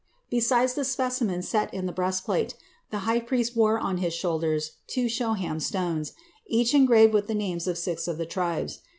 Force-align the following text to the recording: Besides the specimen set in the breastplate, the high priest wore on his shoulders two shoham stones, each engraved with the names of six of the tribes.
Besides 0.31 0.73
the 0.73 0.83
specimen 0.83 1.43
set 1.43 1.71
in 1.71 1.85
the 1.85 1.91
breastplate, 1.91 2.55
the 2.89 2.97
high 3.05 3.19
priest 3.19 3.55
wore 3.55 3.77
on 3.77 3.97
his 3.99 4.15
shoulders 4.15 4.71
two 4.87 5.05
shoham 5.05 5.61
stones, 5.61 6.13
each 6.47 6.73
engraved 6.73 7.13
with 7.13 7.27
the 7.27 7.35
names 7.35 7.67
of 7.67 7.77
six 7.77 8.07
of 8.07 8.17
the 8.17 8.25
tribes. 8.25 8.79